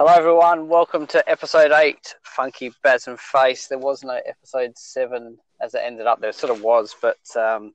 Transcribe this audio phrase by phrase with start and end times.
[0.00, 0.66] Hello, everyone.
[0.68, 3.66] Welcome to episode eight, Funky Baz and Face.
[3.66, 6.22] There was no episode seven as it ended up.
[6.22, 7.74] There sort of was, but um,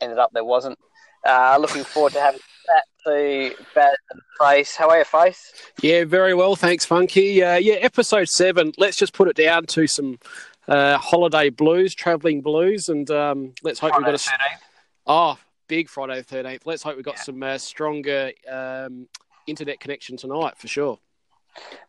[0.00, 0.76] ended up there wasn't.
[1.24, 4.74] Uh, looking forward to having that to Baz and Face.
[4.74, 5.52] How are you, Face?
[5.80, 6.56] Yeah, very well.
[6.56, 7.44] Thanks, Funky.
[7.44, 8.72] Uh, yeah, episode seven.
[8.76, 10.18] Let's just put it down to some
[10.66, 14.24] uh, holiday blues, travelling blues, and um, let's hope Friday we've got a.
[14.24, 14.58] the 13th.
[15.06, 15.38] Oh,
[15.68, 16.62] big Friday the 13th.
[16.64, 17.22] Let's hope we've got Yeah.
[17.22, 19.06] some uh, stronger um,
[19.46, 20.98] internet connection tonight for sure.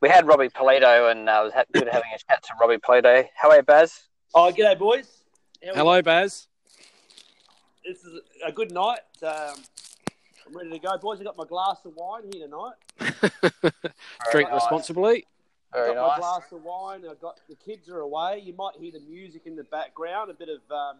[0.01, 2.77] We had Robbie Polito, and uh, it was ha- good having a chat to Robbie
[2.77, 3.25] Polito.
[3.35, 4.03] How are you, Baz?
[4.35, 5.23] Oh, g'day, boys.
[5.63, 6.47] How are Hello, Baz.
[7.85, 8.99] This is a good night.
[9.21, 9.55] Um,
[10.45, 11.19] I'm ready to go, boys.
[11.19, 12.73] I got my glass of wine here tonight.
[14.31, 14.61] Drink nice.
[14.61, 15.25] responsibly.
[15.73, 17.03] Very got my glass of wine.
[17.09, 18.41] I got the kids are away.
[18.43, 20.97] You might hear the music in the background, a bit of um,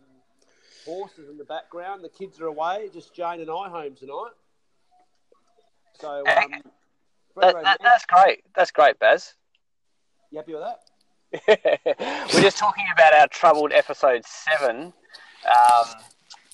[0.86, 2.04] horses in the background.
[2.04, 2.90] The kids are away.
[2.94, 4.32] Just Jane and I home tonight.
[6.00, 6.62] So, um,
[7.38, 8.44] That, that, that's great.
[8.56, 9.34] That's great, Baz.
[10.32, 10.80] you happy with that?
[12.34, 14.94] We're just talking about our troubled episode seven,
[15.46, 15.88] um,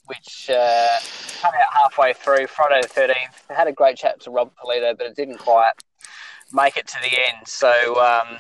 [0.06, 0.98] which uh,
[1.42, 3.44] came out halfway through Friday the thirteenth.
[3.50, 5.74] Had a great chat to Rob Polito, but it didn't quite
[6.54, 7.46] make it to the end.
[7.46, 8.38] So um,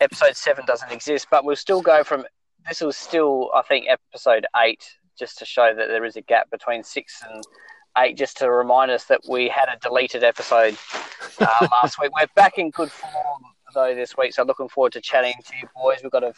[0.00, 2.24] episode seven doesn't exist, but we'll still go from.
[2.66, 4.84] This was still, I think, episode eight,
[5.16, 7.44] just to show that there is a gap between six and
[7.96, 10.76] eight, just to remind us that we had a deleted episode
[11.40, 12.10] uh, last week.
[12.14, 13.42] We're back in good form
[13.74, 15.98] though this week, so looking forward to chatting to you boys.
[16.02, 16.32] We've got a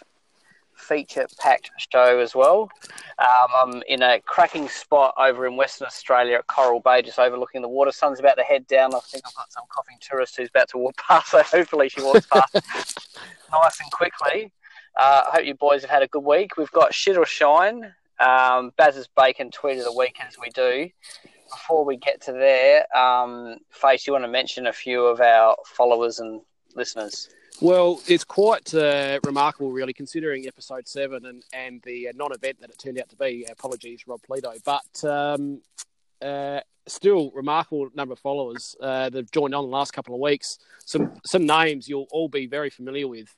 [0.75, 2.71] feature-packed show as well.
[3.19, 7.63] Um, I'm in a cracking spot over in Western Australia at Coral Bay, just overlooking
[7.63, 7.91] the water.
[7.91, 8.95] Sun's about to head down.
[8.95, 12.03] I think I've got some coughing tourist who's about to walk past, so hopefully she
[12.03, 12.55] walks past
[13.53, 14.53] nice and quickly.
[14.97, 16.57] Uh, I hope you boys have had a good week.
[16.57, 17.95] We've got shit or shine.
[18.21, 20.91] Um, Baz's bacon tweet of the week as we do.
[21.51, 25.57] Before we get to there, um, Face, you want to mention a few of our
[25.65, 26.41] followers and
[26.75, 27.29] listeners?
[27.61, 32.61] Well, it's quite uh, remarkable, really, considering episode seven and, and the uh, non event
[32.61, 33.47] that it turned out to be.
[33.51, 34.53] Apologies, Rob Polito.
[34.65, 35.61] But um,
[36.23, 40.21] uh, still, remarkable number of followers uh, that have joined on the last couple of
[40.21, 40.59] weeks.
[40.85, 43.35] Some, some names you'll all be very familiar with.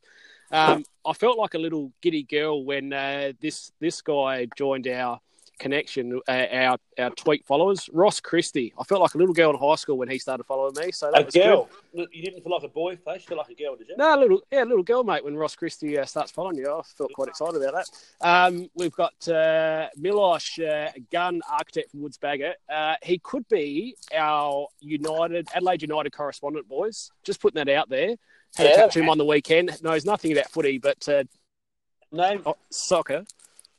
[0.53, 5.21] Um, I felt like a little giddy girl when uh, this this guy joined our
[5.61, 7.89] connection, uh, our our tweet followers.
[7.93, 8.73] Ross Christie.
[8.79, 10.91] I felt like a little girl in high school when he started following me.
[10.91, 11.69] So that A was girl.
[11.93, 13.23] You didn't feel like a boy, face.
[13.23, 13.97] You feel like a girl, did you?
[13.97, 15.25] No, little yeah, little girl, mate.
[15.25, 18.27] When Ross Christie uh, starts following you, I felt quite excited about that.
[18.27, 22.55] Um, we've got uh, Milosh, uh, gun architect from Woods Bagot.
[22.69, 27.13] Uh, he could be our United Adelaide United correspondent, boys.
[27.23, 28.17] Just putting that out there.
[28.57, 29.81] Had Yeah, a chat to him on the weekend.
[29.83, 31.25] Knows nothing about footy, but uh,
[32.13, 33.25] Name oh, soccer.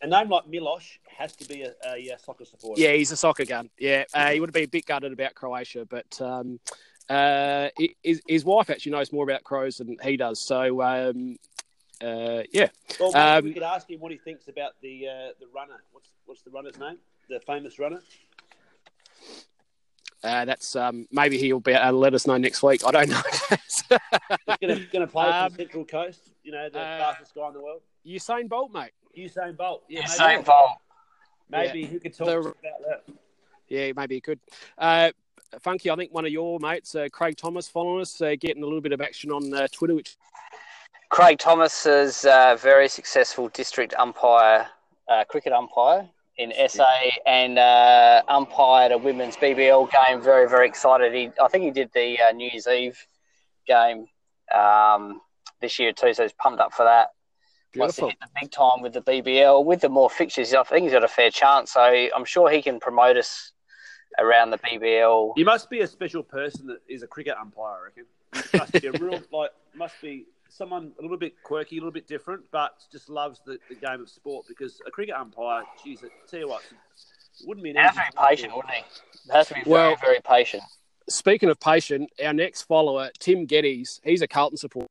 [0.01, 2.81] A name like Milosh has to be a, a, uh soccer supporter.
[2.81, 3.69] Yeah, he's a soccer gun.
[3.77, 6.59] Yeah, uh, he would have been a bit gutted about Croatia, but um,
[7.09, 7.69] uh,
[8.03, 10.39] his, his wife actually knows more about crows than he does.
[10.39, 11.37] So um,
[12.03, 12.69] uh, yeah,
[12.99, 15.83] Well, Um, we could ask him what he thinks about the uh, the runner.
[15.91, 16.97] What's what's the runner's name?
[17.29, 18.01] The famous runner.
[20.23, 22.85] Uh, that's um, maybe he'll be able to let us know next week.
[22.85, 23.21] I don't know.
[24.59, 26.19] He's going to play Um, for the Central Coast.
[26.43, 27.81] You know, the uh, fastest guy in the world.
[28.05, 28.91] Usain Bolt, mate.
[29.17, 29.83] Usain Bolt.
[29.89, 30.71] Yeah, Usain maybe, Bolt.
[31.49, 32.55] maybe who could talk The- about
[32.87, 33.03] that?
[33.67, 34.39] Yeah, maybe he could.
[34.77, 35.11] Uh,
[35.59, 38.65] Funky, I think one of your mates, uh, Craig Thomas, following us, uh, getting a
[38.65, 40.15] little bit of action on uh, Twitter, which
[41.09, 44.67] Craig Thomas is a very successful district umpire,
[45.09, 46.07] uh, cricket umpire
[46.37, 46.87] in SA,
[47.25, 50.21] and uh, umpired a women's BBL game.
[50.21, 51.13] Very, very excited.
[51.13, 53.05] He, I think he did the uh, New Year's Eve
[53.67, 54.07] game
[54.55, 55.19] um,
[55.59, 57.09] this year too, so he's pumped up for that.
[57.75, 58.09] Wants to beautiful.
[58.09, 59.63] hit the big time with the BBL.
[59.65, 61.71] With the more fixtures, I think he's got a fair chance.
[61.73, 63.51] So I'm sure he can promote us
[64.19, 65.33] around the BBL.
[65.37, 67.77] You must be a special person that is a cricket umpire.
[67.79, 68.05] I reckon.
[68.53, 69.51] You must be a real like.
[69.73, 73.57] Must be someone a little bit quirky, a little bit different, but just loves the,
[73.69, 74.45] the game of sport.
[74.49, 76.61] Because a cricket umpire, geez, I tell you what,
[77.45, 78.27] wouldn't be an He has to be job.
[78.27, 78.83] patient, wouldn't he?
[79.27, 80.63] He has to be very, Well- very patient.
[81.09, 84.87] Speaking of patient, our next follower, Tim Geddes, he's a Carlton supporter.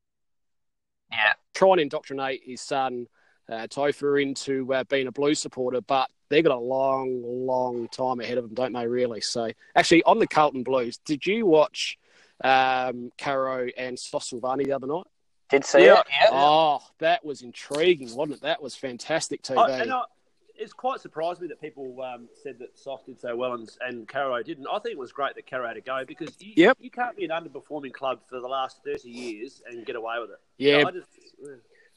[1.11, 1.33] Yeah.
[1.53, 3.07] Trying to indoctrinate his son,
[3.49, 8.19] uh, Topher, into uh, being a Blues supporter, but they've got a long, long time
[8.19, 9.21] ahead of them, don't they, really?
[9.21, 11.97] So, actually, on the Carlton Blues, did you watch
[12.43, 15.05] um, Caro and Sos Silvagni the other night?
[15.49, 15.99] Did see Yeah.
[15.99, 16.07] it?
[16.09, 16.29] Yeah.
[16.31, 18.41] Oh, that was intriguing, wasn't it?
[18.43, 19.57] That was fantastic TV.
[19.57, 20.03] I, and I,
[20.61, 24.07] it's quite surprised me that people um, said that Soft did so well and, and
[24.07, 24.67] Caro didn't.
[24.71, 26.77] I think it was great that Caro had to go because you, Yep.
[26.79, 30.29] you can't be an underperforming club for the last 30 years and get away with
[30.29, 30.39] it.
[30.57, 31.07] yeah, I just,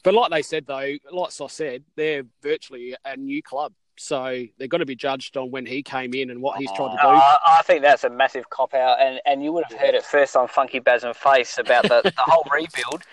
[0.03, 3.73] but like they said, though, like Sos said, they're virtually a new club.
[3.97, 6.89] So they've got to be judged on when he came in and what he's tried
[6.91, 7.07] to do.
[7.07, 10.03] Uh, I think that's a massive cop out, and, and you would have heard it
[10.03, 13.03] first on Funky Baz and Face about the, the whole rebuild.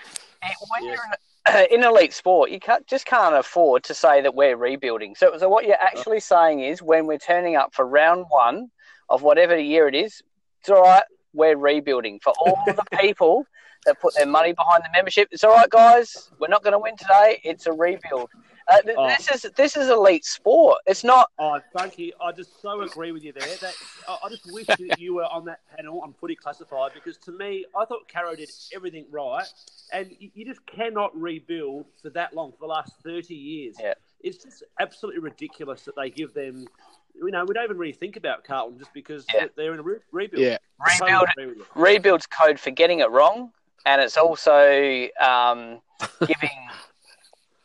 [0.43, 0.97] And when Yes.
[0.97, 1.13] you're in,
[1.71, 5.15] in elite sport, you can't, just can't afford to say that we're rebuilding.
[5.15, 8.71] So, so what you're actually saying is when we're turning up for round one
[9.09, 10.23] of whatever year it is,
[10.61, 11.03] it's all right,
[11.33, 12.21] we're rebuilding.
[12.23, 13.45] For all the people
[13.87, 16.79] that put their money behind the membership, it's all right, guys, we're not going to
[16.79, 18.31] win today, it's a rebuild.
[18.73, 19.09] Uh, th- Oh.
[19.09, 20.79] This is this is elite sport.
[20.87, 22.13] It's not Oh, thank you.
[22.23, 23.47] I just so agree with you there.
[23.61, 23.75] That
[24.09, 27.33] I, I just wish that you were on that panel on Footy Classified because to
[27.33, 29.47] me, I thought Caro did everything right,
[29.93, 33.77] and you, you just cannot rebuild for that long for the last thirty years.
[33.81, 33.95] Yeah.
[34.21, 36.67] It's just absolutely ridiculous that they give them.
[37.15, 39.47] You know, we don't even really think about Carlton just because Yeah.
[39.57, 40.43] they're in a re- rebuild.
[40.43, 40.59] Yeah.
[41.01, 41.25] Rebuild.
[41.37, 43.53] agree rebuild's code for getting it wrong,
[43.85, 45.81] and it's also um,
[46.27, 46.51] giving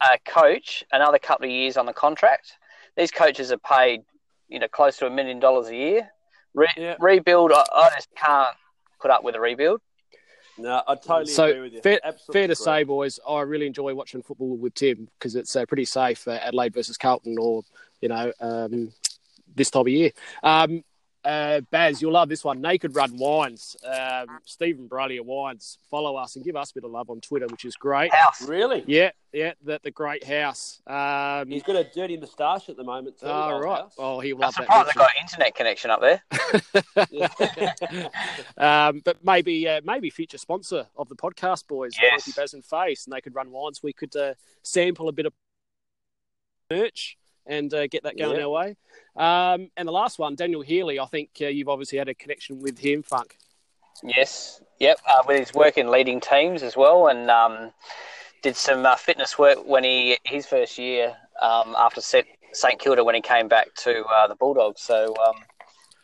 [0.02, 2.54] a coach another couple of years on the contract.
[2.96, 4.02] These coaches are paid,
[4.48, 6.10] you know, close to a million dollars a year.
[6.54, 6.96] Re- Yeah.
[7.00, 8.56] Rebuild, I, I just can't
[9.00, 9.82] put up with a rebuild.
[10.58, 11.82] No, I totally So, agree with you.
[11.82, 12.56] fair- Fair to agree.
[12.56, 16.32] say, boys, I really enjoy watching football with Tim because it's uh, pretty safe, uh,
[16.32, 17.62] Adelaide versus Carlton, or
[18.02, 18.92] you know, um,
[19.56, 20.12] this time of year.
[20.42, 20.84] Um,
[21.28, 22.62] uh, Baz, you'll love this one.
[22.62, 23.76] Naked Run Wines.
[23.86, 25.78] Um, Stephen Bradley of Wines.
[25.92, 28.14] Follow us and give us a bit of love on Twitter, which is great.
[28.14, 28.42] House.
[28.48, 28.86] Really?
[28.88, 30.82] Yeah, yeah, the, the great house.
[30.88, 33.20] Um, He's got a dirty moustache at the moment.
[33.20, 33.82] Too, all old right.
[33.82, 33.94] house.
[33.98, 34.64] Oh, he'll I'm love that.
[34.64, 35.10] surprised they've mention.
[35.10, 36.24] got internet connection up there.
[38.58, 41.92] um, but maybe uh, maybe future sponsor of the podcast, boys.
[42.02, 42.24] Yes.
[42.24, 43.84] Funky Baz and Face, and they could run wines.
[43.84, 45.34] We could uh, sample a bit of
[46.72, 48.44] merch and uh, get that going Yeah.
[48.46, 48.76] our way.
[49.16, 51.00] Um, and the last one, Daniel Healy.
[51.00, 53.38] I think uh, you've obviously had a connection with him, Funk.
[54.04, 57.72] Yes, yep, uh, with his work in leading teams as well, and um,
[58.44, 62.28] did some uh, fitness work when he his first year um, after St
[62.80, 64.82] Kilda when he came back to uh, the Bulldogs.
[64.82, 65.36] So, um,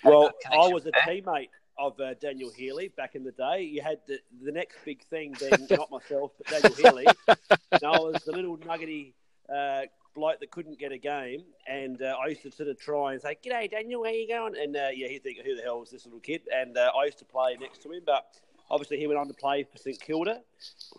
[0.03, 1.21] Well, I was a there.
[1.21, 3.61] teammate of uh, Daniel Healy back in the day.
[3.61, 7.07] You had the, the next big thing being not myself, but Daniel Healy.
[7.27, 9.13] and I was the little nuggety
[9.53, 9.83] uh,
[10.13, 13.21] bloke that couldn't get a game, and uh, I used to sort of try and
[13.21, 15.89] say, "G'day, Daniel, how you going?" And uh, yeah, he'd think, "Who the hell is
[15.89, 18.25] this little kid?" And uh, I used to play next to him, but
[18.69, 20.41] obviously he went on to play for St Kilda,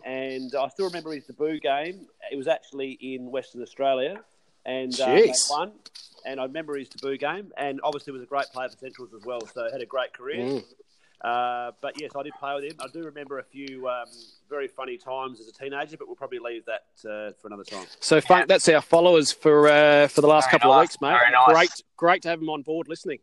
[0.03, 2.07] and I still remember his debut game.
[2.31, 4.21] It was actually in Western Australia,
[4.65, 5.73] and uh, they won.
[6.27, 9.23] And I remember his debut game, and obviously was a great player for Centrals as
[9.25, 9.45] well.
[9.45, 10.43] So had a great career.
[10.43, 10.63] Mm.
[11.25, 12.77] Uh, but yes, I did play with him.
[12.79, 14.05] I do remember a few um,
[14.47, 17.87] very funny times as a teenager, but we'll probably leave that uh, for another time.
[17.99, 21.17] So, Funk, that's our followers for uh, for the last Very couple of weeks, mate.
[21.17, 21.47] very nice.
[21.47, 23.17] Great, great to have them on board listening.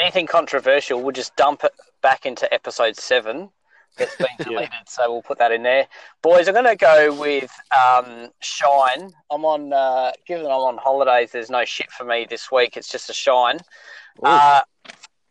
[0.00, 3.50] anything controversial, we'll just dump it back into episode seven
[3.98, 4.70] that's been deleted.
[4.86, 5.88] So we'll put that in there.
[6.22, 9.12] Boys, I'm going to go with um, Shine.
[9.30, 12.76] I'm on, uh, given I'm on holidays, there's no shit for me this week.
[12.76, 13.58] It's just a shine.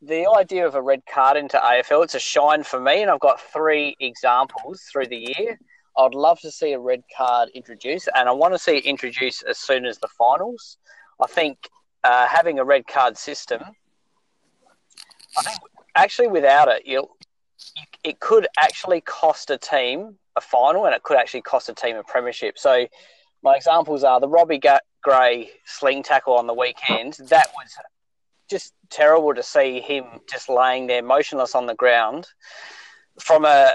[0.02, 3.20] The idea of a red card into AFL, it's a shine for me, and I've
[3.20, 5.60] got three examples through the year.
[5.98, 9.44] I'd love to see a red card introduced, and I want to see it introduced
[9.48, 10.78] as soon as the finals.
[11.22, 11.70] I think
[12.04, 13.62] uh, having a red card system
[15.38, 15.60] I think
[15.96, 17.08] actually without it, you,
[18.04, 21.98] it could actually cost a team a final, and it could actually cost a team
[21.98, 22.58] a premiership.
[22.58, 22.88] So
[23.44, 24.62] my examples are the Robbie
[25.04, 27.18] Gray sling tackle on the weekend.
[27.28, 27.76] That was
[28.52, 32.28] just terrible to see him just laying there motionless on the ground.
[33.20, 33.74] From a,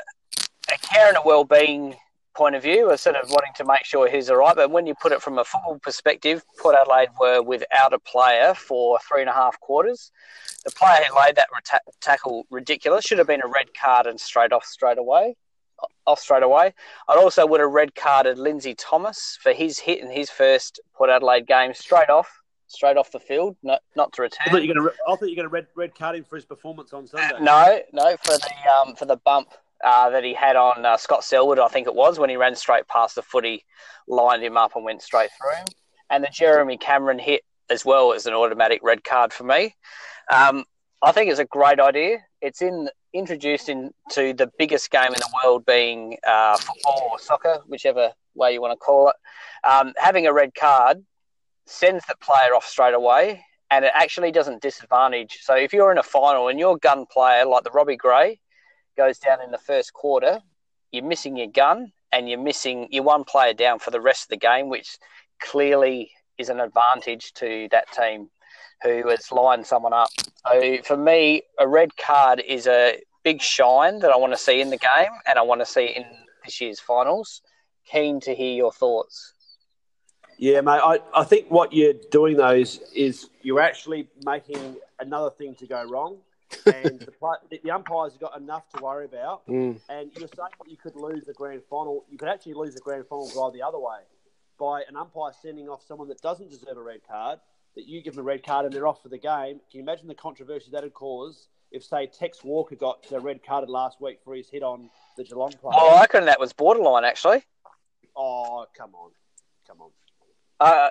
[0.72, 1.96] a care and a well-being
[2.36, 4.54] point of view, of sort of wanting to make sure he's all right.
[4.54, 8.54] But when you put it from a football perspective, Port Adelaide were without a player
[8.54, 10.12] for three and a half quarters
[10.66, 11.48] the player who laid that
[12.00, 15.36] tackle ridiculous should have been a red card and straight off straight away.
[16.06, 16.74] Off straight away.
[17.08, 21.08] I also would have red carded Lindsay Thomas for his hit in his first Port
[21.08, 22.28] Adelaide game straight off,
[22.68, 24.62] straight off the field, not not to I thought return.
[24.62, 24.94] you were going to.
[25.06, 27.36] I thought you were going to red red card him for his performance on Sunday.
[27.40, 29.48] No, no, for the um, for the bump
[29.84, 32.54] uh, that he had on uh, Scott Selwood, I think it was when he ran
[32.54, 33.64] straight past the footy,
[34.08, 35.66] lined him up and went straight through him.
[36.10, 39.74] And the Jeremy Cameron hit as well as an automatic red card for me.
[40.32, 40.64] Um,
[41.02, 42.18] I think it's a great idea.
[42.40, 47.62] It's in introduced into the biggest game in the world, being uh, football or soccer,
[47.66, 49.16] whichever way you want to call it.
[49.66, 51.02] Um, having a red card
[51.66, 55.38] sends the player off straight away, and it actually doesn't disadvantage.
[55.42, 58.40] So if you're in a final and your gun player, like the Robbie Gray,
[58.96, 60.40] goes down in the first quarter,
[60.92, 64.28] you're missing your gun and you're missing your one player down for the rest of
[64.30, 64.96] the game, which
[65.40, 68.30] clearly is an advantage to that team
[68.82, 70.08] who has lined someone up.
[70.46, 74.60] So for me, a red card is a big shine that I want to see
[74.60, 76.04] in the game and I want to see in
[76.44, 77.42] this year's finals.
[77.90, 79.34] Keen to hear your thoughts.
[80.38, 80.80] Yeah, mate.
[80.82, 85.66] I, I think what you're doing though is, is you're actually making another thing to
[85.66, 86.18] go wrong,
[86.66, 89.46] and the, play, the, the umpires have got enough to worry about.
[89.46, 89.80] Mm.
[89.88, 92.04] And you're saying that you could lose the grand final.
[92.10, 94.00] You could actually lose the grand final by the other way,
[94.58, 97.38] by an umpire sending off someone that doesn't deserve a red card.
[97.74, 99.60] That you give them a red card and they're off for the game.
[99.70, 103.44] Can you imagine the controversy that would cause if, say, Tex Walker got uh, red
[103.44, 104.88] carded last week for his hit on
[105.18, 105.74] the Geelong player?
[105.76, 107.44] Oh, I reckon that was borderline actually.
[108.16, 109.10] Oh, come on,
[109.68, 109.90] come on.
[110.58, 110.88] Uh,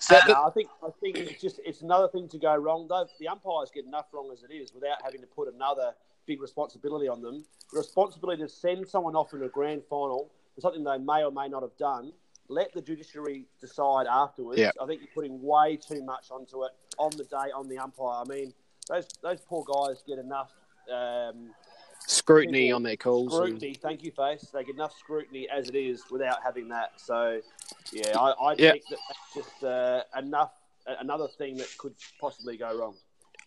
[0.00, 2.86] so- nah, I think I think it's just it's another thing to go wrong.
[2.88, 5.94] Though the umpires get enough wrong as it is, without having to put another
[6.26, 7.44] big responsibility on them.
[7.72, 11.30] The responsibility to send someone off in a grand final for something they may or
[11.32, 12.12] may not have done.
[12.48, 14.58] Let the judiciary decide afterwards.
[14.58, 14.72] Yeah.
[14.80, 18.22] I think you're putting way too much onto it on the day on the umpire.
[18.22, 18.52] I mean,
[18.88, 20.50] those those poor guys get enough.
[20.92, 21.50] Um,
[22.06, 23.34] Scrutiny People- on their calls.
[23.34, 23.74] and- scrutiny.
[23.74, 24.46] Thank you, face.
[24.52, 26.92] They get enough scrutiny as it is without having that.
[27.00, 27.40] So,
[27.92, 28.72] yeah, I, I Yeah.
[28.72, 30.52] think that that's just uh, enough.
[30.86, 32.94] Another thing that could possibly go wrong.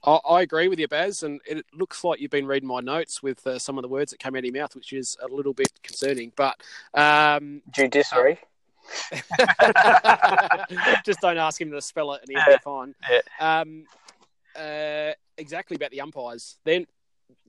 [0.05, 3.24] I, I agree with you, Baz, and it looks like you've been reading my notes
[3.24, 5.27] with uh, some of the words that came out of your mouth, which is a
[5.27, 6.31] little bit concerning.
[6.36, 6.62] But
[6.93, 8.39] um, judiciary.
[11.05, 12.95] just don't ask him to spell it, and he'll be fine.
[13.10, 13.22] Yeah.
[13.62, 13.86] Um,
[14.55, 16.57] uh, exactly about the umpires.
[16.63, 16.86] Then,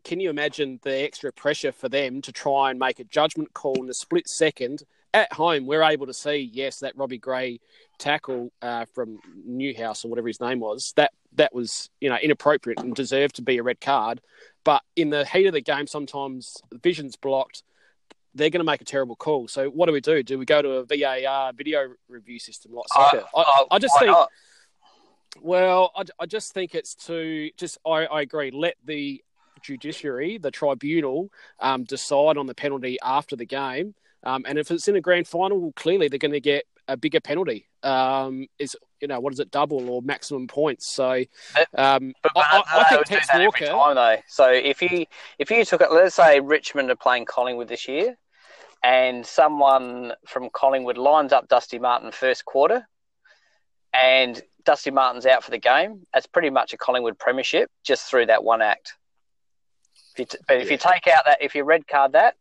[0.04, 3.82] can you imagine the extra pressure for them to try and make a judgment call
[3.82, 4.82] in a split second?
[5.12, 7.61] At home, we're able to see yes, that Robbie Gray
[7.99, 12.80] tackle uh, from Newhouse or whatever his name was that that was you know inappropriate
[12.80, 14.20] and deserved to be a red card.
[14.64, 17.62] But in the heat of the game, sometimes vision's blocked.
[18.34, 19.46] They're going to make a terrible call.
[19.46, 20.25] So what do we do?
[20.25, 23.23] Do we go to a VAR video review system like soccer?
[23.37, 24.11] I, Uh, I just think.
[24.11, 24.28] not?
[25.40, 27.78] Well, I, I just think it's to just.
[27.87, 28.50] I, I agree.
[28.50, 29.23] Let the
[29.64, 33.94] judiciary, the tribunal, um, decide on the penalty after the game.
[34.23, 36.97] Um, and if it's in a grand final, well, clearly they're going to get a
[36.97, 37.66] bigger penalty.
[37.83, 40.87] Um, is you know what is it, double or maximum points?
[40.87, 41.25] So,
[41.76, 43.66] um, But, I, but I, I they think Tex Walker.
[43.66, 44.16] time though.
[44.28, 45.06] So if you
[45.38, 48.16] if you took it, let's say Richmond are playing Collingwood this year,
[48.83, 52.87] and someone from Collingwood lines up Dusty Martin first quarter,
[53.92, 58.26] and Dusty Martin's out for the game, that's pretty much a Collingwood premiership just through
[58.26, 58.94] that one act.
[60.14, 62.37] If you t- but if you take out that, if you red card that,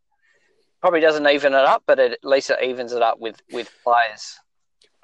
[0.80, 3.72] probably doesn't even it up, but it, at least it evens it up with with
[3.84, 4.40] players.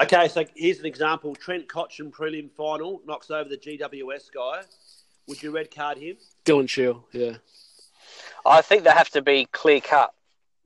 [0.02, 4.62] Okay, so here's an example: Trent Cotchin prelim final knocks over the GWS guy.
[5.28, 6.18] Would you red card him?
[6.46, 7.34] Dylan Shiel, yeah.
[8.46, 10.12] I think they have to be clear cut.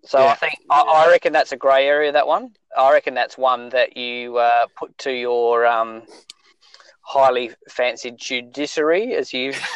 [0.06, 0.28] So Yeah.
[0.28, 2.12] I think I, I reckon that's a grey area.
[2.12, 6.04] That one, I reckon that's one that you uh, put to your um,
[7.06, 9.54] highly fancied judiciary, as you.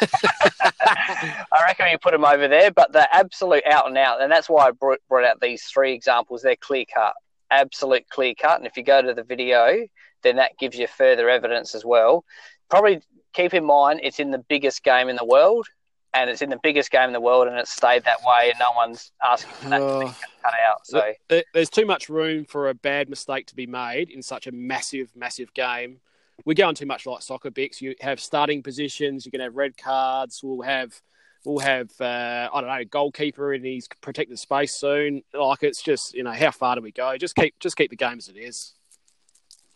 [0.80, 4.48] I reckon you put them over there, but the absolute out and out, and that's
[4.48, 6.42] why I brought, brought out these three examples.
[6.42, 7.14] They're clear cut,
[7.50, 9.86] absolute clear cut, and if you go to the video,
[10.22, 12.24] then that gives you further evidence as well.
[12.70, 13.00] Probably
[13.34, 15.66] keep in mind it's in the biggest game in the world,
[16.14, 18.58] and it's in the biggest game in the world, and it's stayed that way, and
[18.58, 20.00] no one's asking for that to Oh.
[20.00, 20.06] be
[20.42, 20.86] cut out.
[20.86, 21.12] So
[21.52, 25.10] There's too much room for a bad mistake to be made in such a massive,
[25.14, 26.00] massive game.
[26.44, 27.80] We're going too much like soccer, Bix.
[27.80, 29.26] You have starting positions.
[29.26, 30.40] You can have red cards.
[30.42, 31.00] We'll have,
[31.44, 35.22] we'll have, uh, I don't know, goalkeeper in his protected space soon.
[35.34, 37.16] Like it's just, you know, how far do we go?
[37.16, 38.74] Just keep, just keep the game as it is.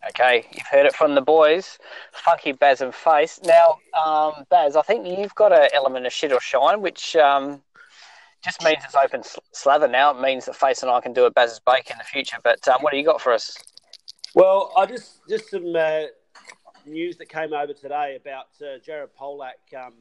[0.09, 1.77] okay, you've heard it from the boys,
[2.11, 3.39] Funky Baz and Face.
[3.43, 7.61] Now, um, Baz, I think you've got an element of shit or shine, which um,
[8.43, 9.21] just means it's open
[9.53, 10.11] slather now.
[10.11, 12.37] It means that Face and I can do a Baz's bake in the future.
[12.43, 13.57] But um, what do you got for us?
[14.35, 16.03] Well, I just just some uh,
[16.85, 19.93] news that came over today about uh, Jared Polec um,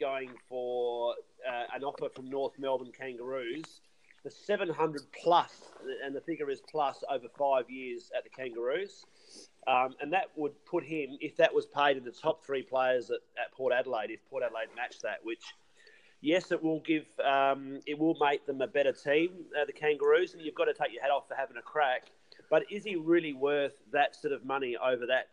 [0.00, 1.14] going for
[1.48, 3.80] uh, an offer from North Melbourne Kangaroos
[4.22, 5.52] for seven hundred plus,
[6.04, 9.04] and the figure is plus over five years at the Kangaroos,
[9.66, 13.10] um, and that would put him, if that was paid, in the top three players
[13.10, 14.10] at, at Port Adelaide.
[14.10, 15.42] If Port Adelaide matched that, which
[16.22, 19.30] yes, it will give, um, it will make them a better team,
[19.60, 22.04] uh, the Kangaroos, and you've got to take your hat off for having a crack.
[22.50, 25.28] But is he really worth that sort of money over that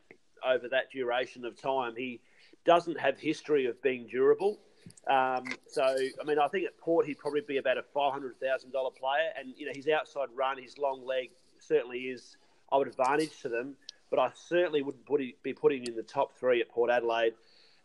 [0.47, 1.95] over that duration of time?
[1.95, 2.19] He
[2.65, 4.59] doesn't have history of being durable.
[5.07, 8.39] Um, so, I mean, I think at Port he'd probably be about a five hundred
[8.39, 11.29] thousand dollar player, and you know his outside run, his long leg
[11.59, 12.37] certainly is
[12.71, 13.75] of an advantage to them.
[14.09, 17.33] But I certainly wouldn't put be putting in the top three at Port Adelaide.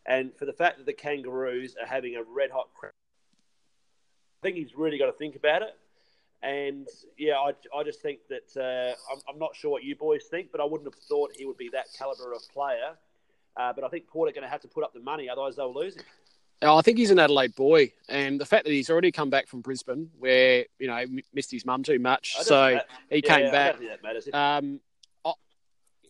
[0.05, 2.87] And for the fact that the Kangaroos are having a red hot, I
[4.41, 5.75] think he's really got to think about it.
[6.43, 10.25] And yeah, I, I just think that uh, I'm, I'm not sure what you boys
[10.29, 12.95] think, but I wouldn't have thought he would be that caliber of player.
[13.55, 15.55] Uh, but I think Port are going to have to put up the money, otherwise
[15.55, 16.03] they'll lose him.
[16.61, 19.47] Oh, I think he's an Adelaide boy, and the fact that he's already come back
[19.47, 23.51] from Brisbane, where you know missed his mum too much, so that- he yeah, came
[23.51, 23.71] back.
[23.73, 24.29] don't think that matters.
[24.33, 24.79] Um,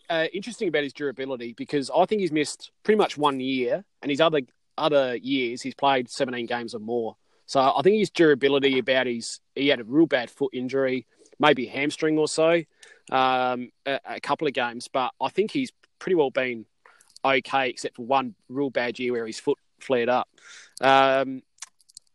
[0.09, 4.09] uh, interesting about his durability because I think he's missed pretty much one year, and
[4.09, 4.41] his other
[4.77, 7.17] other years he's played 17 games or more.
[7.47, 11.07] So I think his durability about his he had a real bad foot injury,
[11.39, 12.63] maybe hamstring or so,
[13.11, 16.65] um, a, a couple of games, but I think he's pretty well been
[17.25, 20.29] okay, except for one real bad year where his foot flared up.
[20.81, 21.41] Um,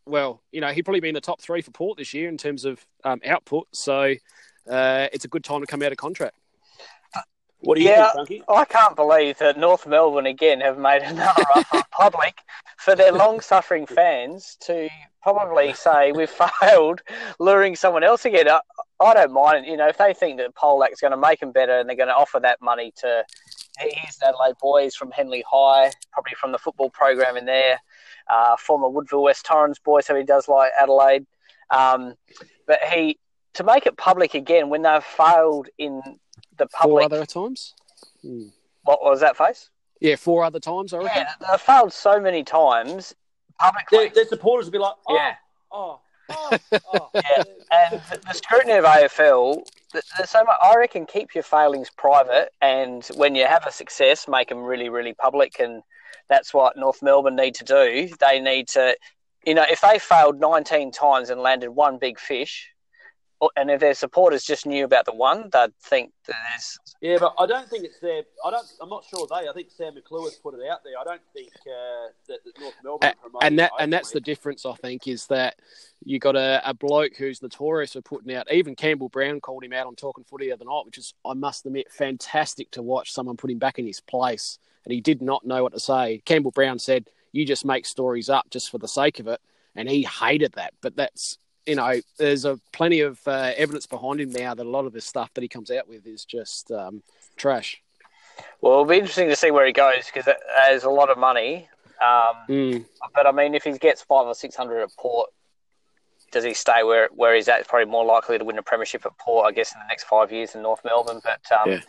[0.06, 2.36] well, you know, he'd probably be in the top three for Port this year in
[2.36, 3.68] terms of um, output.
[3.72, 4.14] So
[4.68, 6.36] uh, it's a good time to come out of contract.
[7.62, 8.10] What do you Yeah.
[8.12, 8.44] think, Frankie?
[8.48, 12.38] I can't believe that North Melbourne again have made another offer public
[12.76, 14.88] for their long-suffering fans to
[15.22, 17.02] probably say we've failed,
[17.38, 18.48] luring someone else again.
[18.48, 18.60] I,
[19.00, 21.78] I don't mind, you know, if they think that Polec's going to make them better
[21.78, 23.24] and they're going to offer that money to
[23.78, 27.78] here's Adelaide boys from Henley High, probably from the football program in there,
[28.28, 31.26] uh, former Woodville West Torrens boy, so he does like Adelaide.
[31.70, 32.14] Um,
[32.66, 33.18] but he
[33.54, 36.00] to make it public again when they've failed in
[36.58, 37.02] the public.
[37.02, 37.74] Four other times.
[38.22, 38.48] Hmm.
[38.84, 39.70] What was that face?
[40.00, 41.24] Yeah, four other times, I reckon.
[41.40, 43.14] Yeah, they've failed so many times
[43.58, 43.98] publicly.
[43.98, 45.34] Their, their supporters will be like, oh, Yeah.
[45.70, 46.58] oh, oh,
[46.94, 47.10] oh.
[47.14, 47.44] Yeah.
[47.70, 50.56] And the scrutiny of AFL, there's so much.
[50.60, 54.88] I reckon keep your failings private, and when you have a success, make them really,
[54.88, 55.60] really public.
[55.60, 55.82] And
[56.28, 58.08] that's what North Melbourne need to do.
[58.18, 58.96] They need to,
[59.44, 62.71] you know, if they failed 19 times and landed one big fish, or-
[63.56, 66.78] and if their supporters just knew about the one, they'd think that there's.
[67.00, 68.22] Yeah, but I don't think it's their.
[68.44, 68.66] I don't.
[68.80, 69.48] I'm not sure they.
[69.48, 70.94] I think Sam McClure's put it out there.
[71.00, 74.64] I don't think uh, that, that North Melbourne promoted and that and that's the difference
[74.64, 75.56] I think is that
[76.04, 79.72] you got a, a bloke who's notorious for putting out even Campbell Brown called him
[79.72, 83.12] out on talking footy the other night, which is I must admit fantastic to watch
[83.12, 86.22] someone put him back in his place and he did not know what to say.
[86.24, 89.40] Campbell Brown said, You just make stories up just for the sake of it
[89.74, 90.74] and he hated that.
[90.80, 94.68] But that's you know, there's a plenty of uh, evidence behind him now that a
[94.68, 97.02] lot of this stuff that he comes out with is just um,
[97.36, 97.80] trash.
[98.60, 100.24] Well, it'll be interesting to see where he goes because
[100.68, 101.68] there's a lot of money.
[102.00, 102.84] Um, Mm.
[103.14, 105.30] But I mean, if he gets five or six hundred at Port,
[106.32, 107.58] does he stay where where he's at?
[107.58, 110.04] He's probably more likely to win a premiership at Port, I guess, in the next
[110.04, 111.20] five years than North Melbourne.
[111.22, 111.80] But um, Yeah.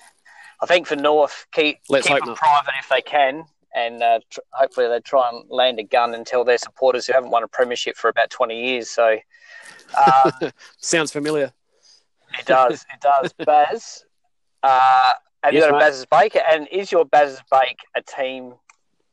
[0.62, 2.38] I think for North, keep Let's keep them not.
[2.38, 3.46] private if they can,
[3.76, 7.14] and uh, tr- hopefully they try and land a gun and tell their supporters who
[7.14, 8.90] haven't won a premiership for about twenty years.
[8.90, 9.18] So
[9.96, 11.52] um, Sounds familiar.
[12.40, 13.34] it does, it does.
[13.46, 14.06] Baz,
[14.64, 15.80] uh, have Yes, you got a mate.
[15.80, 16.38] Baz's Bake?
[16.52, 18.54] And is your Baz's Bake a team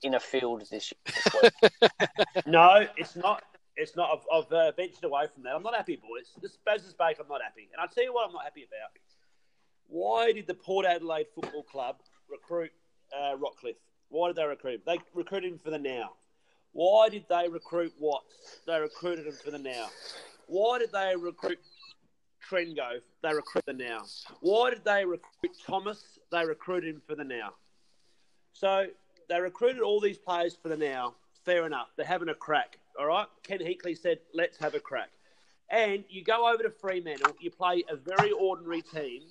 [0.02, 1.70] in a field this, this week?
[2.46, 3.42] No, it's not.
[3.76, 4.10] It's not.
[4.12, 5.54] I've, I've uh, ventured away from that.
[5.54, 6.30] I'm not happy, boys.
[6.40, 7.68] This Baz's Bake, I'm not happy.
[7.72, 8.90] And I'll tell you what I'm not happy about.
[9.88, 11.96] Why did the Port Adelaide Football Club
[12.30, 12.70] recruit
[13.16, 13.76] uh, Rockliff?
[14.08, 14.80] Why did they recruit him?
[14.86, 16.10] They recruited him for the now.
[16.72, 18.60] Why did they recruit Watts?
[18.66, 19.88] They recruited him for the now.
[20.50, 21.60] Why did they recruit
[22.50, 23.00] Trengo?
[23.22, 24.02] They recruit the now.
[24.40, 26.18] Why did they recruit Thomas?
[26.32, 27.54] They recruited him for the now.
[28.52, 28.86] So
[29.28, 31.14] they recruited all these players for the now.
[31.44, 31.86] Fair enough.
[31.96, 32.78] They're having a crack.
[32.98, 33.28] All right.
[33.44, 35.10] Ken Hinkley said, let's have a crack.
[35.70, 39.22] And you go over to Fremantle, you play a very ordinary team.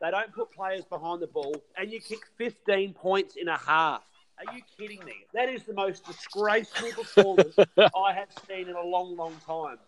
[0.00, 4.04] They don't put players behind the ball, and you kick 15 points in a half.
[4.38, 5.14] Are you kidding me?
[5.34, 9.78] That is the most disgraceful performance I have seen in a long, long time.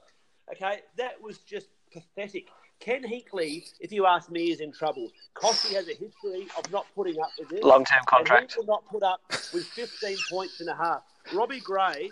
[0.50, 2.48] Okay, that was just pathetic.
[2.80, 5.08] Ken Hinkley, if you ask me, is in trouble.
[5.36, 7.62] Kochie has a history of not putting up with it.
[7.62, 8.54] Long term contract.
[8.54, 9.20] he will not put up
[9.54, 11.02] with 15 points and a half.
[11.32, 12.10] Robbie Gray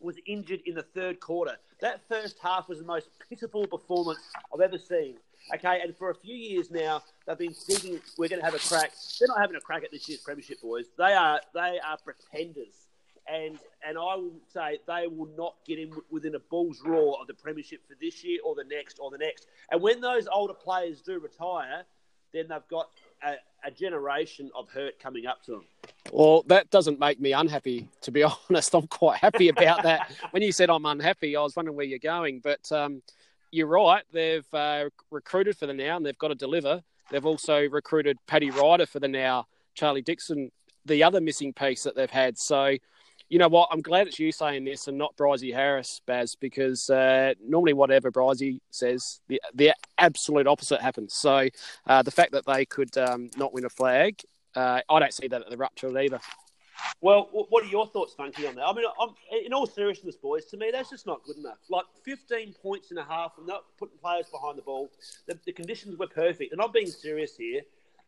[0.00, 1.56] was injured in the third quarter.
[1.80, 4.20] That first half was the most pitiful performance
[4.52, 5.16] I've ever seen.
[5.54, 8.58] Okay, and for a few years now, they've been thinking we're going to have a
[8.58, 8.92] crack.
[9.18, 10.86] They're not having a crack at this year's premiership, boys.
[10.96, 12.83] They are they are pretenders,
[13.26, 17.26] and and I will say they will not get in within a bull's roar of
[17.26, 19.46] the premiership for this year or the next or the next.
[19.70, 21.84] And when those older players do retire,
[22.32, 22.90] then they've got
[23.22, 23.34] a,
[23.66, 25.64] a generation of hurt coming up to them.
[26.12, 28.74] Well, that doesn't make me unhappy, to be honest.
[28.74, 30.12] I'm quite happy about that.
[30.32, 32.40] when you said I'm unhappy, I was wondering where you're going.
[32.40, 33.02] But um,
[33.50, 34.02] you're right.
[34.12, 36.82] They've uh, recruited for the now and they've got to deliver.
[37.10, 40.50] They've also recruited Paddy Ryder for the now, Charlie Dixon,
[40.84, 42.38] the other missing piece that they've had.
[42.38, 42.76] So,
[43.34, 43.68] you know what?
[43.72, 48.12] I'm glad it's you saying this and not Brizey Harris, Baz, because uh, normally whatever
[48.12, 51.14] Brizey says, the, the absolute opposite happens.
[51.14, 51.48] So
[51.88, 54.20] uh, the fact that they could um, not win a flag,
[54.54, 56.20] uh, I don't see that at the rupture either.
[57.00, 58.68] Well, what are your thoughts, Funky, on that?
[58.68, 59.08] I mean, I'm,
[59.44, 61.58] in all seriousness, boys, to me, that's just not good enough.
[61.68, 64.92] Like 15 points and a half and not putting players behind the ball.
[65.26, 66.52] The, the conditions were perfect.
[66.52, 67.62] And I'm being serious here.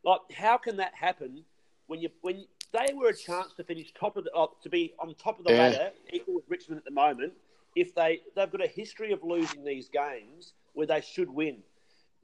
[0.04, 1.42] Like, how can that happen
[1.88, 4.94] when you when they were a chance to finish top of the uh, to be
[5.00, 5.59] on top of the Yeah.
[5.62, 7.33] ladder, equal with Richmond at the moment?
[7.74, 11.59] If they they've got a history of losing these games where they should win.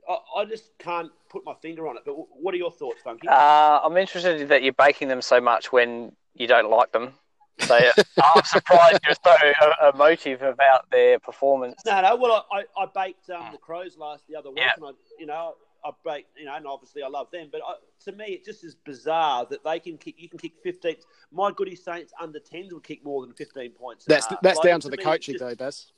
[0.09, 2.03] I, I just can't put my finger on it.
[2.05, 3.29] But what are your thoughts, Funky?
[3.29, 7.15] Uh, I'm interested that you're baking them so much when you don't like them.
[7.61, 7.77] So
[8.23, 11.81] I'm surprised you're so emotive about their performance.
[11.87, 12.17] No, no.
[12.17, 14.73] Well, I, I baked um, the Crows last the other week, Yeah.
[14.77, 17.49] and I, you know, I baked, you know, and obviously I love them.
[17.51, 20.15] But I, to me, it just is bizarre that they can kick.
[20.19, 20.97] You can kick 15.
[21.33, 24.05] My goody Saints under 10s would kick more than 15 points.
[24.05, 24.41] That's half.
[24.43, 25.93] that's Like, down to the me, coaching, just- though, Baz.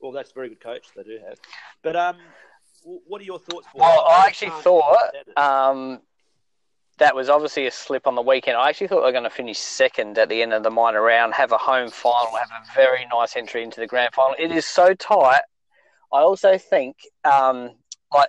[0.00, 1.38] Well, that's a very good coach they do have.
[1.82, 2.18] But um,
[2.84, 3.66] what are your thoughts?
[3.72, 3.80] boys?
[3.80, 6.00] Well, I just actually can't thought um,
[6.98, 8.56] that was obviously a slip on the weekend.
[8.56, 11.02] I actually thought they were going to finish second at the end of the minor
[11.02, 14.36] round, have a home final, have a very nice entry into the grand final.
[14.38, 15.42] It is so tight.
[16.12, 17.72] I also think um,
[18.14, 18.28] like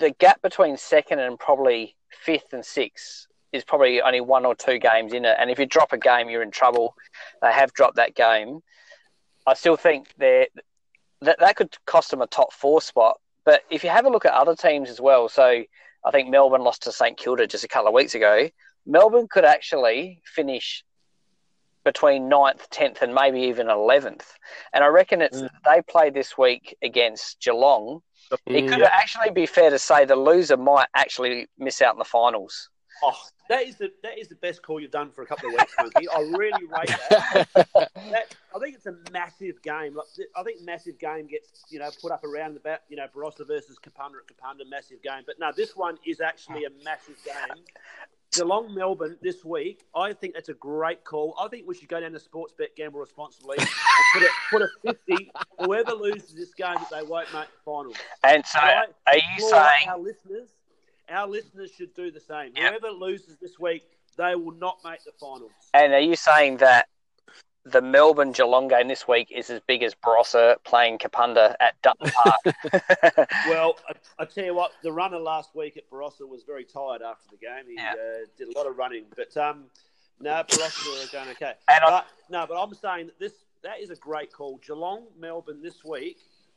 [0.00, 4.78] the gap between second and probably fifth and sixth is probably only one or two
[4.78, 5.36] games in it.
[5.38, 6.94] And if you drop a game, you're in trouble.
[7.42, 8.60] They have dropped that game.
[9.46, 10.48] I still think that
[11.20, 13.20] that could cost them a top four spot.
[13.44, 15.62] But if you have a look at other teams as well, so
[16.04, 18.48] I think Melbourne lost to St Kilda just a couple of weeks ago.
[18.86, 20.84] Melbourne could actually finish
[21.84, 24.24] between 9th, 10th, and maybe even 11th.
[24.72, 25.50] And I reckon it's mm.
[25.64, 28.02] they play this week against Geelong.
[28.46, 32.04] It could actually be fair to say the loser might actually miss out in the
[32.04, 32.68] finals.
[33.02, 35.54] Oh, that is the that is the best call you've done for a couple of
[35.54, 36.08] weeks, Funky.
[36.08, 37.48] I really rate that.
[37.74, 38.34] that.
[38.54, 39.94] I think it's a massive game.
[39.94, 42.82] Like, I think massive game gets you know put up around the bat.
[42.88, 45.22] You know, Barossa versus Kapunda at Kapunda, massive game.
[45.24, 47.64] But no, this one is actually a massive game.
[48.32, 49.84] Geelong Melbourne this week.
[49.94, 51.34] I think that's a great call.
[51.40, 53.68] I think we should go down to sports bet gamble responsibly and
[54.14, 55.30] put a, put a fifty.
[55.58, 57.92] Whoever loses this game, they won't make the final.
[58.22, 60.48] And so, are you saying our listeners?
[61.08, 62.52] Our listeners should do the same.
[62.54, 62.80] Yep.
[62.80, 63.82] Whoever loses this week,
[64.16, 65.50] they will not make the finals.
[65.74, 66.86] And are you saying that
[67.64, 72.10] the Melbourne Geelong game this week is as big as Barossa playing Kapunda at Dutton
[72.10, 73.28] Park?
[73.48, 77.02] Well, I, I tell you what, the runner last week at Barossa was very tired
[77.02, 77.64] after the game.
[77.68, 77.92] He Yeah.
[77.92, 79.64] uh, did a lot of running, but um,
[80.20, 81.52] no, Barossa are going okay.
[81.68, 84.58] And I- but, no, but I'm saying that this that is a great call.
[84.66, 86.16] Geelong, Melbourne this week.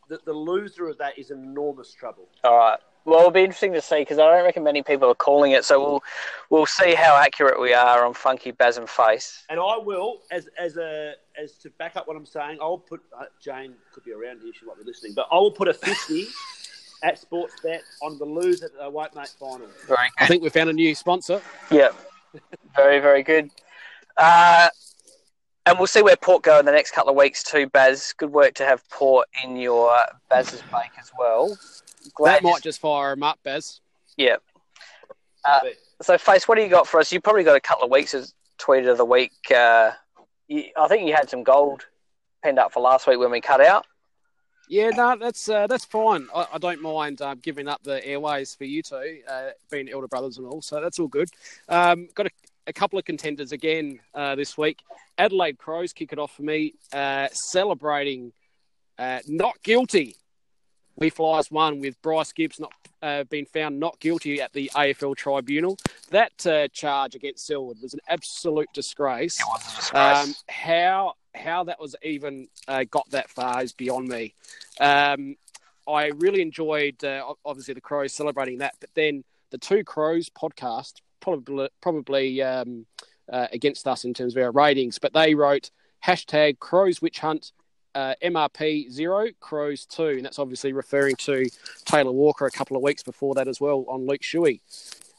[0.10, 2.28] The, the loser of that is in enormous trouble.
[2.44, 2.80] All right.
[3.06, 5.66] Well, it'll be interesting to see because I don't reckon many people are calling it.
[5.66, 6.04] So we'll
[6.50, 9.44] we'll see how accurate we are on Funky Baz and Face.
[9.50, 13.02] And I will, as as a as to back up what I'm saying, I'll put
[13.18, 15.14] uh, Jane could be around here; she might be listening.
[15.14, 16.28] But I will put a fifty
[17.04, 19.72] at Sportsbet on the loser that they won't make finals.
[20.18, 21.42] I think we found a new sponsor.
[21.70, 21.90] Yeah.
[22.76, 23.52] Very very good.
[24.18, 24.70] Uh,
[25.66, 28.14] and we'll see where Port go in the next couple of weeks too, Baz.
[28.18, 29.96] Good work to have Port in your
[30.30, 31.58] Baz's bake as well.
[32.16, 33.82] Glad That might just fire him up, Baz.
[34.18, 34.38] Yeah.
[35.46, 35.60] Uh,
[36.02, 37.12] So, Face, what do you got for us?
[37.12, 39.32] You probably got a couple of weeks as tweet of the week.
[39.52, 39.92] Uh,
[40.48, 41.86] you, I think you had some gold
[42.44, 43.86] penned up for last week when we cut out.
[44.70, 46.28] Yeah, no, that's uh, that's fine.
[46.34, 50.08] I, I don't mind uh, giving up the airways for you two, uh, being elder
[50.08, 50.62] brothers and all.
[50.62, 51.30] So that's all good.
[51.68, 52.30] Um, got a,
[52.68, 54.82] a couple of contenders again uh, this week.
[55.18, 58.32] Adelaide Crows kick it off for me, uh, celebrating
[58.98, 60.16] uh, not guilty.
[60.96, 65.16] We Flyers won with Bryce Gibbs not uh, being found not guilty at the AFL
[65.16, 65.78] tribunal.
[66.12, 69.40] That uh, charge against Selwood was an absolute disgrace.
[69.40, 70.28] It was a disgrace.
[70.28, 74.36] Um, how how that was even uh, got that far is beyond me.
[74.80, 75.36] Um,
[75.88, 81.02] I really enjoyed uh, obviously the Crows celebrating that, but then the two Crows podcast
[81.20, 82.86] probably probably um,
[83.32, 85.72] uh, against us in terms of our ratings, but they wrote
[86.06, 87.52] hashtag Crows Witch Hunt.
[87.96, 91.46] Uh, MRP zero, Crows two, and that's obviously referring to
[91.86, 94.62] Taylor Walker a couple of weeks before that as well on Luke Shuey.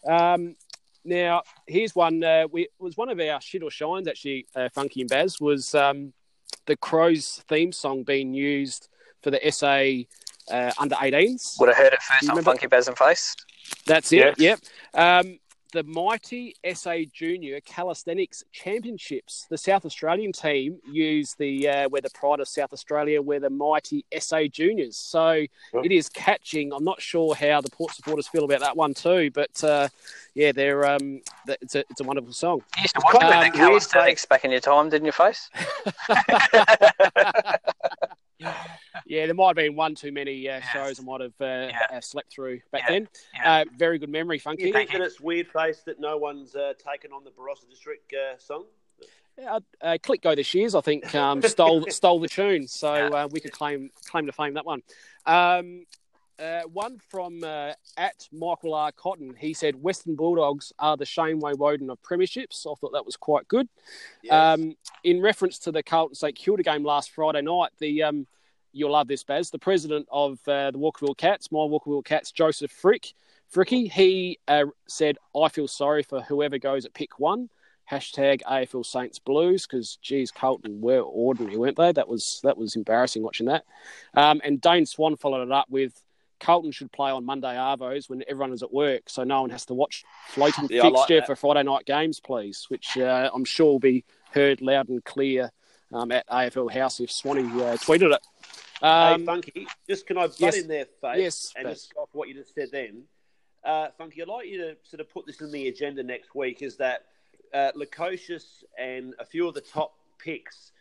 [0.06, 0.56] Um,
[1.04, 2.24] now, here's one.
[2.24, 4.46] Uh, we, was one of our shit or shines actually.
[4.56, 6.12] Uh, Funky and Baz was um,
[6.66, 8.88] the Crows theme song being used
[9.22, 11.60] for the SA uh, under 18s.
[11.60, 13.36] Would have heard it first Do you on remember- Funky Baz and Face.
[13.86, 14.34] That's it.
[14.38, 14.60] Yes.
[14.94, 15.24] Yep.
[15.26, 15.38] Um,
[15.74, 19.46] the mighty SA Junior Calisthenics Championships.
[19.50, 23.20] The South Australian team used the uh, we're the pride of South Australia.
[23.20, 24.96] We're the mighty SA Juniors.
[24.96, 25.44] So
[25.82, 26.72] it is catching.
[26.72, 29.88] I'm not sure how the Port supporters feel about that one too, but uh,
[30.34, 32.62] yeah, they're um, it's a it's a wonderful song.
[32.76, 35.50] You used to watch Um, um, the calisthenics back in your time, didn't you, Face?
[39.06, 40.66] Yeah, there might have been one too many uh, Yes.
[40.72, 41.96] shows I might have uh, Yeah.
[41.98, 42.90] uh, slept through back Yeah.
[42.92, 43.08] then.
[43.34, 43.54] Yeah.
[43.60, 44.64] Uh, very good memory, funky.
[44.64, 44.86] You Funky.
[44.88, 48.38] think that it's weird face that no one's uh, taken on the Barossa District uh,
[48.38, 48.66] song?
[49.36, 53.28] Yeah, uh, Click Go this year's, I think, um, stole stole the tune, so uh,
[53.32, 54.82] we could claim claim to fame that one.
[55.26, 55.86] Um,
[56.38, 58.92] uh, one from uh, at Michael R.
[58.92, 59.34] Cotton.
[59.38, 62.66] He said Western Bulldogs are the Shane Way Woden of premierships.
[62.66, 63.68] I thought that was quite good.
[64.22, 64.32] Yes.
[64.32, 68.26] Um, in reference to the Carlton St Kilda game last Friday night, the um,
[68.72, 69.50] you'll love this, Baz.
[69.50, 73.14] The president of uh, the Walkerville Cats, my Walkerville Cats, Joseph Frick,
[73.52, 77.48] Fricky, he uh, said, I feel sorry for whoever goes at pick one.
[77.90, 81.92] Hashtag AFL Saints Blues because geez, Carlton were ordinary, weren't they?
[81.92, 83.64] That was that was embarrassing watching that.
[84.14, 86.02] Um, and Dane Swan followed it up with
[86.44, 89.64] Carlton should play on Monday Arvos when everyone is at work, so no one has
[89.66, 92.66] to watch floating Yeah, I like fixture for Friday night games, please.
[92.68, 95.50] Which uh, I'm sure will be heard loud and clear
[95.92, 98.20] um, at AFL House if Swanee uh, tweeted it.
[98.82, 100.58] Um, hey, Funky, just can I butt yes.
[100.58, 101.18] in there, Faith?
[101.18, 103.04] Yes, And just off what you just said then.
[103.64, 106.60] Uh, Funky, I'd like you to sort of put this in the agenda next week
[106.60, 107.06] is that
[107.54, 110.72] uh, Lukosius and a few of the top picks,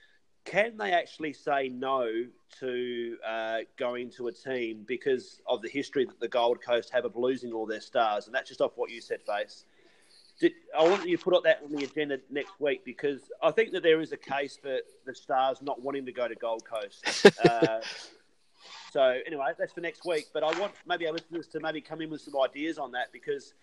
[0.45, 2.25] can they actually say no
[2.59, 7.05] to uh, going to a team because of the history that the Gold Coast have
[7.05, 8.25] of losing all their stars?
[8.25, 9.65] And that's just off what you said, Face.
[10.39, 13.51] Did, I want you to put up that on the agenda next week because I
[13.51, 16.63] think that there is a case for the Stars not wanting to go to Gold
[16.65, 17.27] Coast.
[17.43, 17.81] Uh,
[18.91, 20.27] so anyway, that's for next week.
[20.33, 23.11] But I want maybe our listeners to maybe come in with some ideas on that
[23.11, 23.53] because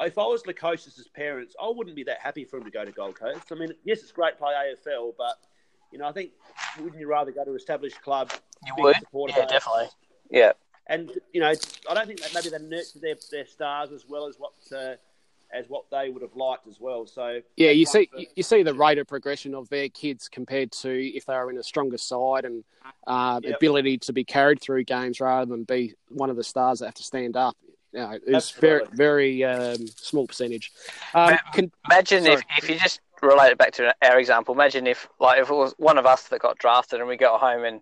[0.00, 2.90] if I was Lukosius's parents, I wouldn't be that happy for him to go to
[2.90, 3.46] Gold Coast.
[3.50, 5.38] I mean, yes, it's great play AFL, but
[5.92, 6.30] you know, I think
[6.80, 8.32] wouldn't you rather go to an established club?
[8.66, 8.96] You would?
[8.96, 9.50] supporter Yeah, base?
[9.50, 9.88] definitely.
[10.30, 10.52] Yeah.
[10.86, 11.54] And you know,
[11.90, 14.94] I don't think that maybe they nurture their, their stars as well as what uh,
[15.52, 17.06] as what they would have liked as well.
[17.06, 20.28] So Yeah, you see, you, for- you see the rate of progression of their kids
[20.28, 22.64] compared to if they are in a stronger side and
[23.06, 23.56] uh, Yep.
[23.56, 26.94] ability to be carried through games rather than be one of the stars that have
[26.94, 27.56] to stand up.
[27.92, 28.96] You know, it's very, Absolutely.
[28.96, 30.72] very um, small percentage.
[31.14, 34.54] Um, Ma- can, Imagine if, if you just relate it back to our example.
[34.54, 37.40] Imagine if like if it was one of us that got drafted and we got
[37.40, 37.80] home and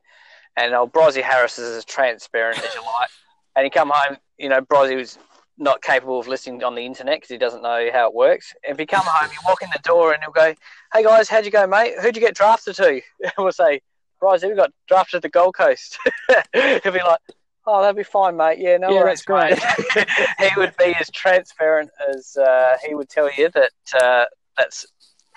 [0.57, 3.09] and old Brozzy Harris is as transparent as you like,
[3.57, 5.19] and he come home, you know, Brozzy was
[5.59, 8.55] not capable of listening on the internet because he doesn't know how it works.
[8.65, 10.55] If you come home, you walk in the door and he'll go,
[10.93, 11.95] "Hey guys, how'd you go, mate?
[12.01, 13.81] Who'd you get drafted to?" And we'll say,
[14.23, 15.99] "Brozzy, we got drafted to the Gold Coast."
[16.55, 17.21] He'll be like.
[17.67, 18.59] Oh, that'd be fine, mate.
[18.59, 19.59] Yeah, no Yeah, worries, that's
[19.95, 20.09] great.
[20.41, 23.73] he would be as transparent as uh, he would tell you that
[24.03, 24.25] uh,
[24.57, 24.87] that's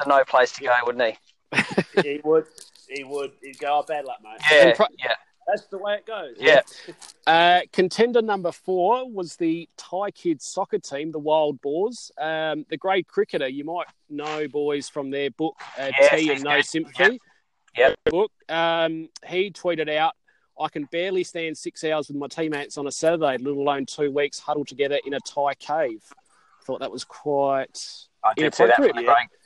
[0.04, 1.18] the no place to go, wouldn't
[1.54, 2.02] he?
[2.02, 2.46] he would,
[2.90, 5.14] he would, he'd go, "Oh, bad luck, mate." Yeah, pro- yeah,
[5.48, 6.36] That's the way it goes.
[6.40, 6.62] yeah.
[7.26, 12.12] Uh, contender number four was the Thai kids soccer team, the Wild Boars.
[12.18, 16.44] Um, the great cricketer, you might know, boys, from their book uh, Yes, Tea and
[16.44, 16.66] No good.
[16.66, 17.20] Sympathy.
[17.78, 17.96] Yep.
[18.08, 18.32] Book.
[18.50, 20.16] Um, he tweeted out,
[20.60, 24.12] "I can barely stand six hours with my teammates on a Saturday, let alone two
[24.12, 28.66] weeks huddled together in a Thai cave." I Thought that was quite I did see
[28.66, 28.80] that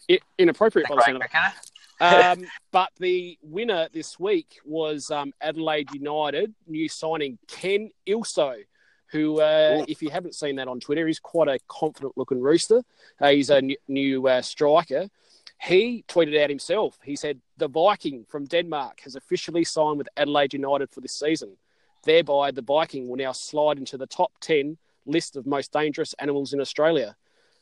[0.09, 2.43] Inappropriate, great, i- inappropriate the by the sound of it.
[2.43, 8.55] um, but the winner this week was um, Adelaide United new signing Ken Ilso,
[9.11, 12.83] who, uh, if you haven't seen that on Twitter, he's quite a confident looking rooster.
[13.21, 15.07] Uh, he's a new, new uh, striker.
[15.61, 16.99] He tweeted out himself.
[17.03, 21.57] He said, The Viking from Denmark has officially signed with Adelaide United for this season.
[22.03, 26.53] Thereby, the Viking will now slide into the top 10 list of most dangerous animals
[26.53, 27.15] in Australia.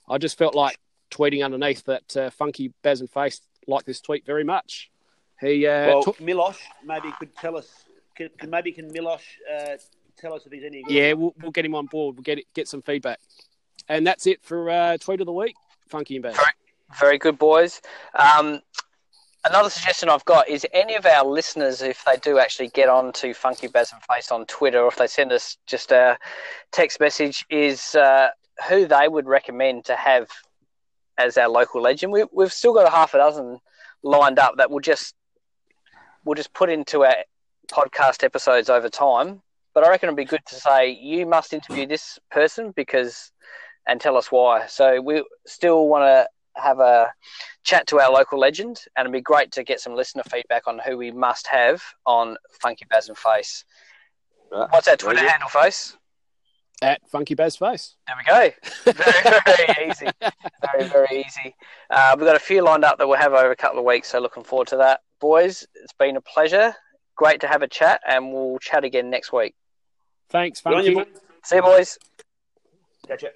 [0.10, 0.78] I just felt like
[1.16, 4.92] tweeting underneath that uh, Funky Baz and Face like this tweet very much.
[5.40, 7.68] He uh, Well, took, Milosh maybe could tell us.
[8.16, 9.24] Can, can maybe can Milosh
[9.54, 9.78] uh,
[10.18, 10.94] tell us if he's any good?
[10.94, 12.16] yeah, we'll, we'll get him on board.
[12.16, 13.20] We'll get it, get some feedback,
[13.90, 15.56] and that's it for uh, tweet of the week.
[15.90, 16.38] Funky and Baz.
[17.00, 17.82] Very good, boys.
[18.14, 18.62] Um,
[19.44, 23.12] another suggestion I've got is any of our listeners, if they do actually get on
[23.14, 26.18] to Funky Baz and Face on Twitter, or if they send us just a
[26.72, 28.30] text message, is uh,
[28.70, 30.30] who they would recommend to have
[31.18, 32.12] as our local legend.
[32.12, 33.60] We, we've still got a half a dozen
[34.04, 35.16] lined up that we'll just
[36.24, 37.16] we'll just put into our
[37.72, 39.42] podcast episodes over time.
[39.74, 43.32] But I reckon it'd be good to say you must interview this person because
[43.88, 44.66] and tell us why.
[44.68, 46.28] So we still want to
[46.62, 47.12] have a
[47.64, 50.80] chat to our local legend, and it'd be great to get some listener feedback on
[50.80, 53.66] who we must have on Funky Baz and Face.
[54.52, 54.68] Right.
[54.72, 55.98] What's our Twitter handle, Face?
[56.82, 57.96] At Funky Baz Face.
[58.06, 58.92] There we go.
[58.92, 60.08] Very, very easy.
[60.20, 61.56] Very, very easy.
[61.90, 64.10] Uh, we've got a few lined up that we'll have over a couple of weeks,
[64.10, 65.02] so looking forward to that.
[65.22, 66.76] Boys, it's been a pleasure.
[67.16, 69.56] Great to have a chat, and we'll chat again next week.
[70.30, 70.92] Thanks, Funky.
[70.92, 71.06] you.
[71.44, 71.98] See you, boys.
[73.08, 73.30] Catch you.